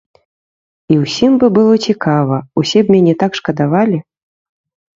І 0.95 0.97
ўсім 1.03 1.31
бы 1.43 1.47
было 1.59 1.75
цікава, 1.91 2.41
усе 2.63 2.79
б 2.89 2.97
мяне 2.97 3.13
так 3.23 3.31
шкадавалі! 3.43 4.05